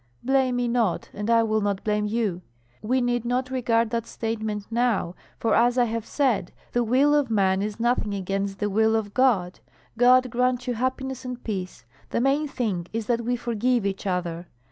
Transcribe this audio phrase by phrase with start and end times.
[0.23, 2.41] Blame me not, and I will not blame you.
[2.81, 7.29] We need not regard that testament now, for as I have said, the will of
[7.29, 9.59] man is nothing against the will of God.
[9.99, 11.85] God grant you happiness and peace.
[12.09, 14.47] The main thing is that we forgive each other.